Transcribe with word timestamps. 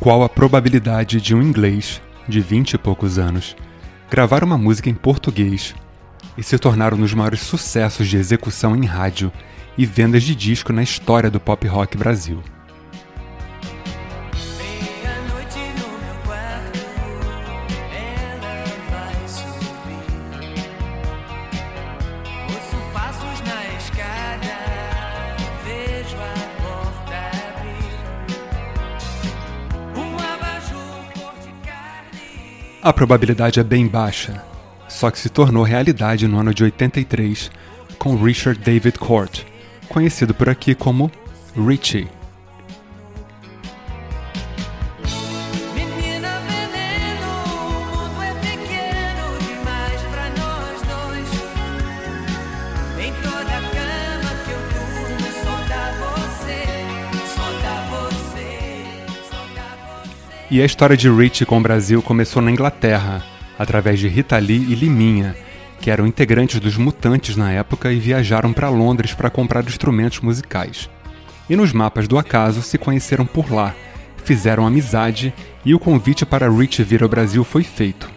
qual 0.00 0.22
a 0.22 0.28
probabilidade 0.28 1.20
de 1.20 1.34
um 1.34 1.42
inglês 1.42 2.00
de 2.28 2.40
vinte 2.40 2.74
e 2.74 2.78
poucos 2.78 3.18
anos 3.18 3.56
gravar 4.08 4.44
uma 4.44 4.56
música 4.56 4.88
em 4.88 4.94
português 4.94 5.74
e 6.36 6.42
se 6.42 6.56
tornar 6.56 6.94
um 6.94 6.98
dos 6.98 7.12
maiores 7.12 7.40
sucessos 7.40 8.06
de 8.06 8.16
execução 8.16 8.76
em 8.76 8.84
rádio 8.84 9.32
e 9.76 9.84
vendas 9.84 10.22
de 10.22 10.34
disco 10.34 10.72
na 10.72 10.82
história 10.82 11.30
do 11.30 11.40
pop 11.40 11.66
rock 11.66 11.96
Brasil. 11.96 12.40
A 32.88 32.92
probabilidade 32.94 33.60
é 33.60 33.62
bem 33.62 33.86
baixa, 33.86 34.42
só 34.88 35.10
que 35.10 35.18
se 35.18 35.28
tornou 35.28 35.62
realidade 35.62 36.26
no 36.26 36.38
ano 36.38 36.54
de 36.54 36.64
83 36.64 37.50
com 37.98 38.16
Richard 38.16 38.58
David 38.60 38.98
Court, 38.98 39.42
conhecido 39.90 40.32
por 40.32 40.48
aqui 40.48 40.74
como 40.74 41.12
Richie. 41.54 42.08
E 60.50 60.62
a 60.62 60.64
história 60.64 60.96
de 60.96 61.10
Richie 61.10 61.44
com 61.44 61.58
o 61.58 61.62
Brasil 61.62 62.00
começou 62.00 62.40
na 62.40 62.50
Inglaterra, 62.50 63.22
através 63.58 63.98
de 64.00 64.08
Rita 64.08 64.38
Lee 64.38 64.66
e 64.70 64.74
Liminha, 64.74 65.36
que 65.78 65.90
eram 65.90 66.06
integrantes 66.06 66.58
dos 66.58 66.74
Mutantes 66.78 67.36
na 67.36 67.52
época 67.52 67.92
e 67.92 68.00
viajaram 68.00 68.50
para 68.54 68.70
Londres 68.70 69.12
para 69.12 69.28
comprar 69.28 69.62
instrumentos 69.64 70.20
musicais. 70.20 70.88
E 71.50 71.54
nos 71.54 71.70
mapas 71.74 72.08
do 72.08 72.16
acaso 72.16 72.62
se 72.62 72.78
conheceram 72.78 73.26
por 73.26 73.52
lá, 73.52 73.74
fizeram 74.24 74.66
amizade 74.66 75.34
e 75.66 75.74
o 75.74 75.78
convite 75.78 76.24
para 76.24 76.50
Richie 76.50 76.82
vir 76.82 77.02
ao 77.02 77.10
Brasil 77.10 77.44
foi 77.44 77.62
feito. 77.62 78.08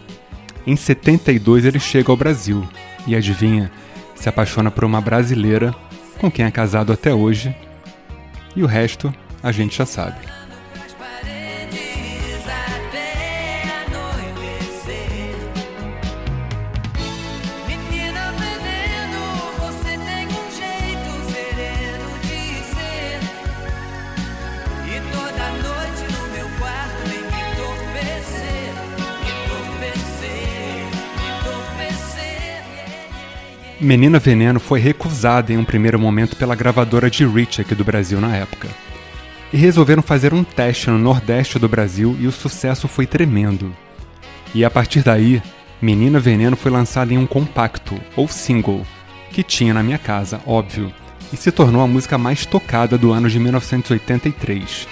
Em 0.66 0.74
72 0.74 1.66
ele 1.66 1.78
chega 1.78 2.10
ao 2.10 2.16
Brasil 2.16 2.66
e 3.06 3.14
adivinha, 3.14 3.70
se 4.14 4.30
apaixona 4.30 4.70
por 4.70 4.84
uma 4.84 5.02
brasileira 5.02 5.74
com 6.18 6.30
quem 6.30 6.46
é 6.46 6.50
casado 6.50 6.94
até 6.94 7.12
hoje. 7.12 7.54
E 8.56 8.62
o 8.62 8.66
resto 8.66 9.12
a 9.42 9.52
gente 9.52 9.76
já 9.76 9.84
sabe. 9.84 10.31
Menina 33.82 34.20
Veneno 34.20 34.60
foi 34.60 34.78
recusada 34.78 35.52
em 35.52 35.56
um 35.56 35.64
primeiro 35.64 35.98
momento 35.98 36.36
pela 36.36 36.54
gravadora 36.54 37.10
de 37.10 37.26
Rich 37.26 37.62
aqui 37.62 37.74
do 37.74 37.84
Brasil 37.84 38.20
na 38.20 38.36
época. 38.36 38.68
E 39.52 39.56
resolveram 39.56 40.00
fazer 40.00 40.32
um 40.32 40.44
teste 40.44 40.88
no 40.88 40.98
Nordeste 40.98 41.58
do 41.58 41.68
Brasil 41.68 42.16
e 42.20 42.28
o 42.28 42.32
sucesso 42.32 42.86
foi 42.86 43.08
tremendo. 43.08 43.74
E 44.54 44.64
a 44.64 44.70
partir 44.70 45.02
daí, 45.02 45.42
Menina 45.80 46.20
Veneno 46.20 46.54
foi 46.54 46.70
lançada 46.70 47.12
em 47.12 47.18
um 47.18 47.26
compacto, 47.26 48.00
ou 48.14 48.28
single, 48.28 48.86
que 49.32 49.42
tinha 49.42 49.74
na 49.74 49.82
minha 49.82 49.98
casa, 49.98 50.40
óbvio, 50.46 50.92
e 51.32 51.36
se 51.36 51.50
tornou 51.50 51.82
a 51.82 51.86
música 51.88 52.16
mais 52.16 52.46
tocada 52.46 52.96
do 52.96 53.10
ano 53.10 53.28
de 53.28 53.40
1983. 53.40 54.86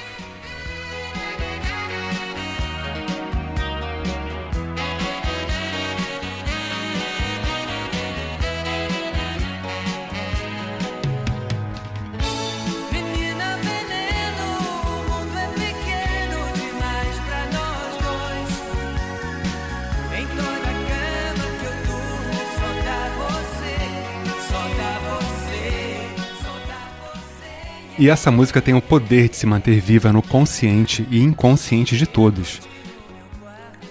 E 28.00 28.08
essa 28.08 28.30
música 28.30 28.62
tem 28.62 28.72
o 28.72 28.80
poder 28.80 29.28
de 29.28 29.36
se 29.36 29.44
manter 29.44 29.78
viva 29.78 30.10
no 30.10 30.22
consciente 30.22 31.06
e 31.10 31.20
inconsciente 31.20 31.98
de 31.98 32.06
todos. 32.06 32.58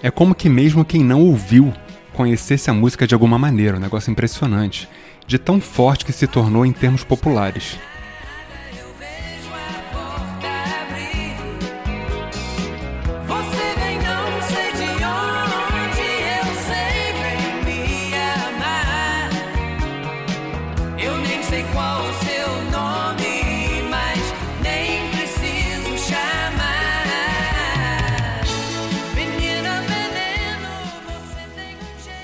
É 0.02 0.10
como 0.10 0.34
que 0.34 0.48
mesmo 0.48 0.84
quem 0.84 1.04
não 1.04 1.22
ouviu 1.22 1.72
conhecesse 2.12 2.68
a 2.68 2.74
música 2.74 3.06
de 3.06 3.14
alguma 3.14 3.38
maneira, 3.38 3.76
um 3.76 3.80
negócio 3.80 4.10
impressionante, 4.10 4.88
de 5.28 5.38
tão 5.38 5.60
forte 5.60 6.04
que 6.04 6.12
se 6.12 6.26
tornou 6.26 6.66
em 6.66 6.72
termos 6.72 7.04
populares. 7.04 7.78
Eu 8.76 8.88
vejo 8.98 9.48
a 9.54 9.94
porta 9.94 10.60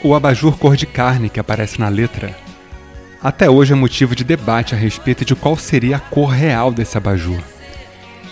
O 0.07 0.15
abajur 0.15 0.57
cor 0.57 0.77
de 0.77 0.87
carne 0.87 1.29
que 1.29 1.41
aparece 1.41 1.81
na 1.81 1.89
letra 1.89 2.33
até 3.21 3.51
hoje 3.51 3.73
é 3.73 3.75
motivo 3.75 4.15
de 4.15 4.23
debate 4.23 4.73
a 4.73 4.79
respeito 4.79 5.25
de 5.25 5.35
qual 5.35 5.57
seria 5.57 5.97
a 5.97 5.99
cor 5.99 6.29
real 6.29 6.71
desse 6.71 6.97
abajur. 6.97 7.43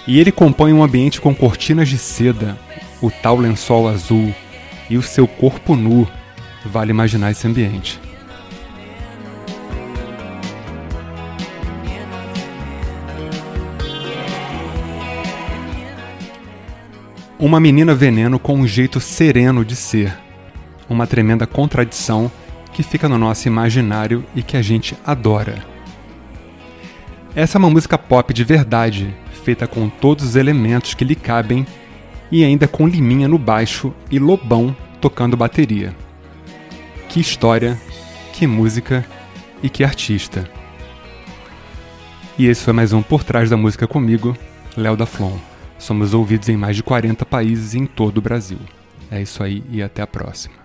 E 0.06 0.20
ele 0.20 0.30
compõe 0.30 0.72
um 0.72 0.84
ambiente 0.84 1.20
com 1.20 1.34
cortinas 1.34 1.88
de 1.88 1.98
seda, 1.98 2.56
o 3.02 3.10
tal 3.10 3.36
lençol 3.36 3.88
azul 3.88 4.32
e 4.88 4.96
o 4.96 5.02
seu 5.02 5.26
corpo 5.26 5.74
nu. 5.74 6.06
Vale 6.64 6.92
imaginar 6.92 7.32
esse 7.32 7.44
ambiente. 7.44 8.00
Uma 17.36 17.58
menina 17.58 17.96
veneno 17.96 18.38
com 18.38 18.54
um 18.54 18.64
jeito 18.64 19.00
sereno 19.00 19.64
de 19.64 19.74
ser. 19.74 20.23
Uma 20.88 21.06
tremenda 21.06 21.46
contradição 21.46 22.30
que 22.72 22.82
fica 22.82 23.08
no 23.08 23.16
nosso 23.16 23.48
imaginário 23.48 24.24
e 24.34 24.42
que 24.42 24.56
a 24.56 24.62
gente 24.62 24.96
adora. 25.04 25.64
Essa 27.34 27.56
é 27.56 27.60
uma 27.60 27.70
música 27.70 27.96
pop 27.96 28.32
de 28.32 28.44
verdade, 28.44 29.14
feita 29.44 29.66
com 29.66 29.88
todos 29.88 30.24
os 30.24 30.36
elementos 30.36 30.94
que 30.94 31.04
lhe 31.04 31.14
cabem 31.14 31.66
e 32.30 32.44
ainda 32.44 32.66
com 32.66 32.88
Liminha 32.88 33.28
no 33.28 33.38
baixo 33.38 33.92
e 34.10 34.18
Lobão 34.18 34.76
tocando 35.00 35.36
bateria. 35.36 35.94
Que 37.08 37.20
história, 37.20 37.78
que 38.32 38.46
música 38.46 39.04
e 39.62 39.68
que 39.68 39.84
artista. 39.84 40.48
E 42.36 42.46
esse 42.46 42.64
foi 42.64 42.72
mais 42.72 42.92
um 42.92 43.02
Por 43.02 43.22
Trás 43.22 43.50
da 43.50 43.56
Música 43.56 43.86
comigo, 43.86 44.36
Léo 44.76 44.96
da 44.96 45.06
Flon. 45.06 45.36
Somos 45.78 46.14
ouvidos 46.14 46.48
em 46.48 46.56
mais 46.56 46.74
de 46.74 46.82
40 46.82 47.24
países 47.24 47.74
em 47.74 47.86
todo 47.86 48.18
o 48.18 48.22
Brasil. 48.22 48.58
É 49.10 49.22
isso 49.22 49.42
aí 49.42 49.62
e 49.70 49.82
até 49.82 50.02
a 50.02 50.06
próxima. 50.06 50.63